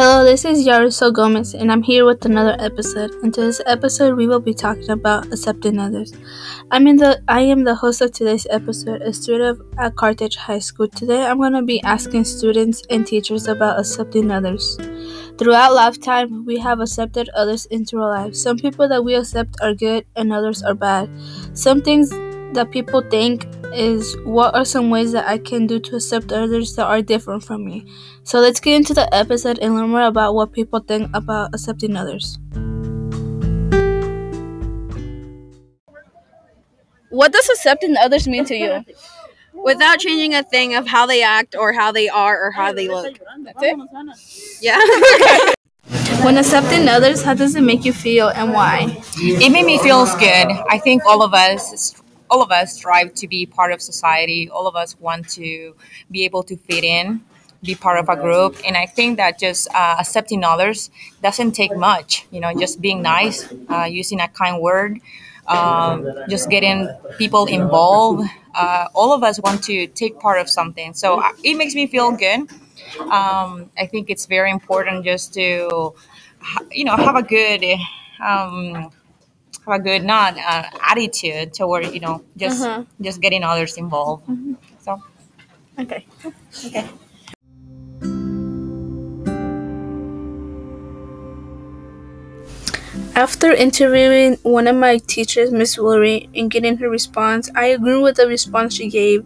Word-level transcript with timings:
Hello, 0.00 0.22
this 0.22 0.44
is 0.44 0.64
Yaruso 0.64 1.12
Gomez, 1.12 1.54
and 1.54 1.72
I'm 1.72 1.82
here 1.82 2.04
with 2.04 2.24
another 2.24 2.54
episode. 2.60 3.10
In 3.24 3.32
today's 3.32 3.60
episode, 3.66 4.16
we 4.16 4.28
will 4.28 4.38
be 4.38 4.54
talking 4.54 4.90
about 4.90 5.26
accepting 5.26 5.80
others. 5.80 6.12
I'm 6.70 6.86
in 6.86 6.98
the 6.98 7.20
I 7.26 7.40
am 7.40 7.64
the 7.64 7.74
host 7.74 8.00
of 8.00 8.12
today's 8.12 8.46
episode, 8.48 9.02
a 9.02 9.12
student 9.12 9.60
at 9.76 9.96
Carthage 9.96 10.36
High 10.36 10.60
School. 10.60 10.86
Today, 10.86 11.26
I'm 11.26 11.38
going 11.38 11.54
to 11.54 11.62
be 11.62 11.82
asking 11.82 12.26
students 12.26 12.84
and 12.90 13.04
teachers 13.04 13.48
about 13.48 13.80
accepting 13.80 14.30
others. 14.30 14.78
Throughout 15.36 15.74
lifetime, 15.74 16.46
we 16.46 16.60
have 16.60 16.78
accepted 16.78 17.28
others 17.34 17.66
into 17.66 17.98
our 17.98 18.08
lives. 18.08 18.40
Some 18.40 18.56
people 18.56 18.88
that 18.88 19.02
we 19.02 19.16
accept 19.16 19.56
are 19.60 19.74
good, 19.74 20.06
and 20.14 20.32
others 20.32 20.62
are 20.62 20.74
bad. 20.74 21.10
Some 21.54 21.82
things 21.82 22.10
that 22.54 22.70
people 22.70 23.02
think 23.10 23.48
is 23.74 24.16
what 24.24 24.54
are 24.54 24.64
some 24.64 24.90
ways 24.90 25.12
that 25.12 25.28
I 25.28 25.38
can 25.38 25.66
do 25.66 25.78
to 25.80 25.96
accept 25.96 26.32
others 26.32 26.74
that 26.76 26.86
are 26.86 27.02
different 27.02 27.44
from 27.44 27.64
me. 27.64 27.86
So 28.24 28.40
let's 28.40 28.60
get 28.60 28.76
into 28.76 28.94
the 28.94 29.12
episode 29.14 29.58
and 29.60 29.74
learn 29.74 29.90
more 29.90 30.02
about 30.02 30.34
what 30.34 30.52
people 30.52 30.80
think 30.80 31.10
about 31.14 31.54
accepting 31.54 31.96
others. 31.96 32.38
What 37.10 37.32
does 37.32 37.48
accepting 37.48 37.96
others 37.96 38.28
mean 38.28 38.44
to 38.46 38.54
you? 38.54 38.84
Without 39.54 39.98
changing 39.98 40.34
a 40.34 40.42
thing 40.42 40.74
of 40.74 40.86
how 40.86 41.06
they 41.06 41.22
act 41.22 41.56
or 41.56 41.72
how 41.72 41.90
they 41.90 42.08
are 42.08 42.46
or 42.46 42.50
how 42.50 42.72
they 42.72 42.88
look. 42.88 43.18
That's 43.44 43.62
it? 43.62 44.62
Yeah. 44.62 45.54
When 46.24 46.36
accepting 46.36 46.88
others, 46.88 47.22
how 47.22 47.34
does 47.34 47.54
it 47.54 47.60
make 47.62 47.84
you 47.84 47.92
feel 47.92 48.28
and 48.28 48.52
why? 48.52 49.00
It 49.16 49.52
made 49.52 49.64
me 49.64 49.78
feel 49.78 50.04
good. 50.18 50.48
I 50.68 50.78
think 50.78 51.04
all 51.06 51.22
of 51.22 51.32
us 51.32 51.94
all 52.30 52.42
of 52.42 52.50
us 52.50 52.74
strive 52.74 53.14
to 53.14 53.28
be 53.28 53.46
part 53.46 53.72
of 53.72 53.80
society. 53.80 54.48
All 54.50 54.66
of 54.66 54.76
us 54.76 54.98
want 55.00 55.28
to 55.30 55.74
be 56.10 56.24
able 56.24 56.42
to 56.44 56.56
fit 56.56 56.84
in, 56.84 57.20
be 57.62 57.74
part 57.74 57.98
of 57.98 58.08
a 58.08 58.16
group. 58.16 58.56
And 58.66 58.76
I 58.76 58.86
think 58.86 59.16
that 59.16 59.38
just 59.38 59.68
uh, 59.74 59.96
accepting 59.98 60.44
others 60.44 60.90
doesn't 61.22 61.52
take 61.52 61.76
much. 61.76 62.26
You 62.30 62.40
know, 62.40 62.52
just 62.54 62.80
being 62.80 63.02
nice, 63.02 63.52
uh, 63.70 63.84
using 63.84 64.20
a 64.20 64.28
kind 64.28 64.60
word, 64.60 65.00
um, 65.46 66.06
just 66.28 66.50
getting 66.50 66.88
people 67.18 67.46
involved. 67.46 68.28
Uh, 68.54 68.88
all 68.94 69.12
of 69.12 69.22
us 69.22 69.40
want 69.40 69.62
to 69.64 69.86
take 69.86 70.18
part 70.18 70.40
of 70.40 70.48
something. 70.48 70.94
So 70.94 71.20
uh, 71.20 71.32
it 71.44 71.54
makes 71.54 71.74
me 71.74 71.86
feel 71.86 72.12
good. 72.12 72.48
Um, 73.00 73.70
I 73.78 73.86
think 73.90 74.10
it's 74.10 74.26
very 74.26 74.50
important 74.50 75.04
just 75.04 75.34
to, 75.34 75.94
you 76.70 76.84
know, 76.84 76.96
have 76.96 77.16
a 77.16 77.22
good. 77.22 77.64
Um, 78.24 78.90
have 79.68 79.80
a 79.80 79.82
good 79.82 80.04
not 80.04 80.36
uh, 80.38 80.64
attitude 80.90 81.54
toward 81.54 81.92
you 81.94 82.00
know 82.00 82.22
just 82.36 82.60
Uh-huh. 82.62 82.84
just 83.00 83.20
getting 83.20 83.44
others 83.44 83.76
involved. 83.76 84.24
So 84.80 85.02
Okay. 85.78 86.04
Okay. 86.66 86.84
After 93.14 93.52
interviewing 93.52 94.38
one 94.44 94.66
of 94.66 94.76
my 94.76 94.96
teachers, 94.96 95.50
Miss 95.52 95.76
Woolery, 95.76 96.28
and 96.34 96.50
getting 96.50 96.78
her 96.78 96.88
response, 96.88 97.50
I 97.54 97.66
agree 97.66 97.98
with 97.98 98.16
the 98.16 98.26
response 98.26 98.74
she 98.76 98.88
gave. 98.88 99.24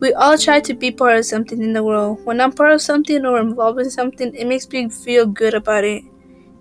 We 0.00 0.12
all 0.14 0.38
try 0.38 0.60
to 0.60 0.74
be 0.74 0.90
part 0.90 1.18
of 1.18 1.26
something 1.26 1.62
in 1.62 1.72
the 1.74 1.84
world. 1.84 2.20
When 2.24 2.40
I'm 2.40 2.52
part 2.52 2.72
of 2.72 2.82
something 2.82 3.26
or 3.26 3.40
involved 3.40 3.80
in 3.80 3.90
something, 3.90 4.34
it 4.34 4.46
makes 4.46 4.68
me 4.70 4.88
feel 4.90 5.26
good 5.26 5.54
about 5.54 5.84
it. 5.84 6.04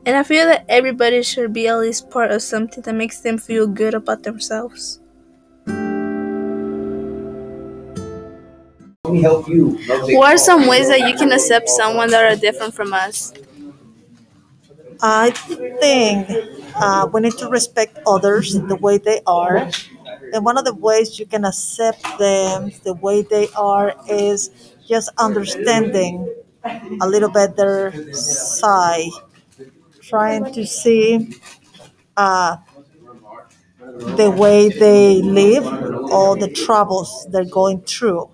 And 0.06 0.18
I 0.18 0.24
feel 0.24 0.46
that 0.48 0.66
everybody 0.68 1.24
should 1.24 1.54
be 1.54 1.68
at 1.70 1.80
least 1.80 2.10
part 2.10 2.32
of 2.32 2.42
something 2.42 2.84
that 2.84 2.94
makes 2.94 3.22
them 3.22 3.38
feel 3.38 3.66
good 3.66 3.94
about 3.94 4.24
themselves. 4.24 5.00
Let 9.04 9.14
me 9.14 9.22
help 9.22 9.48
you. 9.50 9.78
No 9.88 10.08
What 10.20 10.36
are 10.36 10.38
some 10.38 10.68
ways 10.68 10.88
that 10.90 11.00
you 11.02 11.16
can 11.16 11.32
accept 11.32 11.70
someone 11.70 12.10
that 12.12 12.24
are 12.32 12.36
different 12.36 12.74
from 12.74 12.94
us? 12.94 13.34
I 15.02 15.32
think 15.32 16.30
uh, 16.76 17.08
we 17.12 17.22
need 17.22 17.38
to 17.38 17.48
respect 17.48 17.98
others 18.06 18.54
the 18.54 18.76
way 18.76 18.98
they 18.98 19.22
are. 19.26 19.70
And 20.34 20.46
one 20.46 20.58
of 20.58 20.66
the 20.66 20.74
ways 20.74 21.18
you 21.20 21.26
can 21.26 21.46
accept 21.46 22.04
them 22.20 22.72
the 22.84 22.94
way 22.94 23.22
they 23.22 23.48
are 23.58 23.96
is 24.10 24.50
just 24.88 25.10
understanding 25.18 26.28
a 27.02 27.08
little 27.08 27.30
bit 27.32 27.56
their 27.56 27.94
side, 28.14 29.12
trying 30.10 30.52
to 30.54 30.66
see 30.66 31.30
uh, 32.18 32.58
the 34.18 34.30
way 34.32 34.70
they 34.70 35.22
live, 35.22 35.66
all 36.12 36.36
the 36.36 36.48
troubles 36.50 37.28
they're 37.32 37.46
going 37.46 37.82
through. 37.82 38.30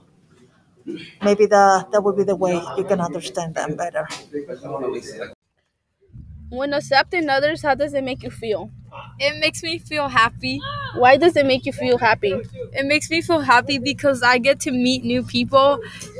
Maybe 1.22 1.46
that, 1.48 1.92
that 1.92 2.02
would 2.04 2.16
be 2.18 2.24
the 2.24 2.36
way 2.36 2.62
you 2.78 2.84
can 2.86 3.02
understand 3.02 3.56
them 3.56 3.76
better. 3.76 4.08
When 6.50 6.74
accepting 6.74 7.30
others, 7.30 7.62
how 7.64 7.76
does 7.76 7.94
it 7.94 8.04
make 8.04 8.24
you 8.24 8.32
feel? 8.32 8.72
it 9.20 9.38
makes 9.42 9.62
me 9.64 9.78
feel 9.78 10.08
happy. 10.08 10.60
Why 10.96 11.18
does 11.18 11.36
it 11.36 11.46
make 11.46 11.66
you 11.66 11.74
feel 11.74 11.98
happy? 11.98 12.34
It 12.74 12.86
makes 12.86 13.10
me 13.10 13.22
feel 13.22 13.40
happy 13.42 13.78
because 13.78 14.24
I 14.24 14.38
get 14.38 14.60
to 14.62 14.72
meet 14.72 15.04
new 15.04 15.24
people 15.24 15.80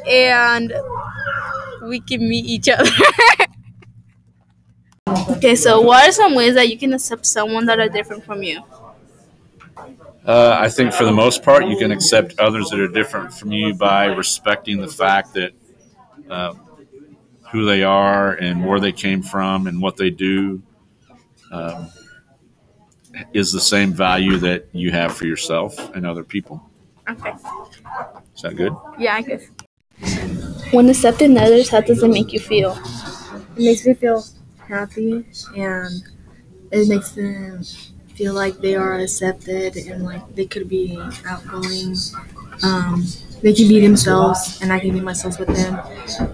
and 0.10 0.74
we 1.84 2.00
can 2.00 2.28
meet 2.28 2.46
each 2.46 2.70
other. 2.70 2.90
Okay, 5.36 5.56
so 5.56 5.82
what 5.82 6.08
are 6.08 6.12
some 6.12 6.34
ways 6.34 6.56
that 6.56 6.70
you 6.70 6.78
can 6.78 6.94
accept 6.94 7.26
someone 7.26 7.66
that 7.66 7.80
are 7.80 7.90
different 7.90 8.24
from 8.24 8.42
you? 8.42 8.62
Uh, 10.26 10.58
I 10.60 10.70
think 10.70 10.94
for 10.94 11.04
the 11.04 11.12
most 11.12 11.44
part, 11.44 11.66
you 11.66 11.78
can 11.78 11.92
accept 11.92 12.40
others 12.40 12.70
that 12.70 12.80
are 12.80 12.88
different 12.88 13.34
from 13.34 13.52
you 13.52 13.74
by 13.76 14.06
respecting 14.06 14.80
the 14.82 14.88
fact 14.88 15.34
that 15.34 15.52
uh, 16.30 16.54
who 17.52 17.66
they 17.66 17.84
are 17.84 18.34
and 18.34 18.66
where 18.66 18.80
they 18.80 18.92
came 18.92 19.22
from 19.22 19.68
and 19.68 19.82
what 19.82 19.98
they 19.98 20.10
do 20.10 20.64
um, 21.52 21.90
is 23.34 23.52
the 23.52 23.62
same 23.62 23.94
value 23.94 24.38
that 24.38 24.68
you 24.72 24.92
have 24.92 25.16
for 25.16 25.26
yourself 25.28 25.78
and 25.94 26.06
other 26.06 26.24
people. 26.24 26.64
Okay. 27.10 27.34
Is 28.36 28.42
that 28.42 28.56
good? 28.56 28.74
Yeah, 28.98 29.16
I 29.16 29.22
guess. 29.22 29.44
When 30.72 30.90
accepting 30.90 31.38
others, 31.38 31.70
how 31.70 31.82
does 31.82 32.02
it 32.02 32.08
make 32.08 32.34
you 32.34 32.40
feel? 32.40 32.78
it 33.58 33.64
makes 33.64 33.86
me 33.86 33.94
feel 33.94 34.24
happy 34.68 35.26
and 35.56 36.04
it 36.72 36.88
makes 36.90 37.12
them 37.12 37.64
feel 38.16 38.34
like 38.34 38.58
they 38.60 38.76
are 38.76 38.96
accepted 39.00 39.76
and 39.78 40.04
like 40.04 40.24
they 40.36 40.46
could 40.46 40.70
be 40.70 40.98
outgoing. 41.28 41.96
Um, 42.64 43.06
they 43.42 43.54
can 43.54 43.68
be 43.68 43.82
themselves 43.82 44.60
and 44.62 44.72
i 44.74 44.80
can 44.80 44.94
be 44.94 45.02
myself 45.02 45.38
with 45.40 45.50
them 45.50 45.80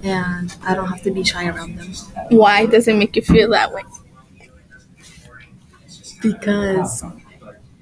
and 0.03 0.55
i 0.63 0.73
don't 0.75 0.87
have 0.87 1.01
to 1.03 1.11
be 1.11 1.23
shy 1.23 1.47
around 1.47 1.77
them. 1.77 1.91
Why 2.29 2.65
does 2.67 2.87
it 2.87 2.95
make 2.95 3.15
you 3.15 3.21
feel 3.23 3.49
that 3.51 3.73
way? 3.73 3.83
because 6.21 7.03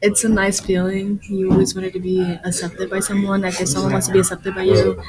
it's 0.02 0.24
a 0.24 0.30
nice 0.30 0.60
feeling. 0.60 1.20
You 1.30 1.52
always 1.52 1.76
wanted 1.76 1.94
to 1.94 2.00
be 2.00 2.22
accepted 2.46 2.90
by 2.90 3.00
someone. 3.00 3.42
Like 3.42 3.60
if 3.60 3.68
someone 3.68 3.92
wants 3.94 4.08
to 4.08 4.14
be 4.14 4.20
accepted 4.20 4.56
by 4.56 4.64
you 4.64 5.02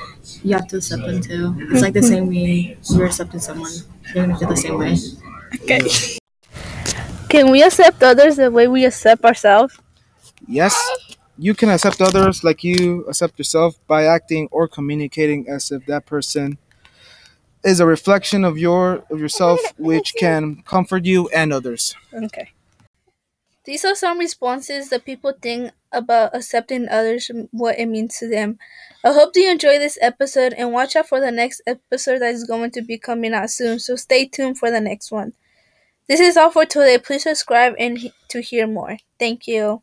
you 0.42 0.54
have 0.54 0.68
to 0.68 0.76
accept 0.78 1.02
them 1.04 1.20
too. 1.20 1.54
It's 1.70 1.82
like 1.82 1.94
the 1.94 2.02
same 2.02 2.28
way 2.28 2.76
you're 2.90 3.06
accepting 3.06 3.40
someone. 3.40 3.72
You're 4.14 4.26
gonna 4.26 4.38
feel 4.38 4.48
the 4.48 4.56
same 4.56 4.78
way 4.78 4.96
Okay. 5.54 5.80
Can 7.28 7.50
we 7.50 7.62
accept 7.62 8.02
others 8.02 8.36
the 8.36 8.50
way 8.50 8.66
we 8.68 8.84
accept 8.84 9.24
ourselves? 9.24 9.78
Yes, 10.46 10.74
you 11.38 11.54
can 11.54 11.70
accept 11.70 12.00
others 12.00 12.42
like 12.44 12.64
you 12.64 13.04
accept 13.08 13.38
yourself 13.38 13.78
by 13.86 14.04
acting 14.04 14.48
or 14.50 14.68
communicating 14.68 15.48
as 15.48 15.70
if 15.70 15.86
that 15.86 16.06
person 16.06 16.58
is 17.64 17.80
a 17.80 17.86
reflection 17.86 18.44
of 18.44 18.58
your 18.58 19.04
of 19.10 19.20
yourself 19.20 19.60
which 19.78 20.14
can 20.14 20.62
comfort 20.62 21.04
you 21.04 21.28
and 21.28 21.52
others. 21.52 21.94
Okay. 22.12 22.50
These 23.70 23.84
are 23.84 23.94
some 23.94 24.18
responses 24.18 24.88
that 24.88 25.04
people 25.04 25.32
think 25.40 25.70
about 25.92 26.34
accepting 26.34 26.88
others 26.88 27.30
and 27.30 27.48
what 27.52 27.78
it 27.78 27.86
means 27.86 28.18
to 28.18 28.26
them. 28.26 28.58
I 29.04 29.12
hope 29.12 29.36
you 29.36 29.48
enjoy 29.48 29.78
this 29.78 29.96
episode 30.02 30.54
and 30.54 30.72
watch 30.72 30.96
out 30.96 31.06
for 31.06 31.20
the 31.20 31.30
next 31.30 31.62
episode 31.68 32.18
that 32.18 32.34
is 32.34 32.42
going 32.42 32.72
to 32.72 32.82
be 32.82 32.98
coming 32.98 33.32
out 33.32 33.48
soon. 33.50 33.78
So 33.78 33.94
stay 33.94 34.26
tuned 34.26 34.58
for 34.58 34.72
the 34.72 34.80
next 34.80 35.12
one. 35.12 35.34
This 36.08 36.18
is 36.18 36.36
all 36.36 36.50
for 36.50 36.66
today. 36.66 36.98
Please 36.98 37.22
subscribe 37.22 37.74
and 37.78 37.98
he- 37.98 38.12
to 38.30 38.40
hear 38.40 38.66
more. 38.66 38.96
Thank 39.20 39.46
you. 39.46 39.82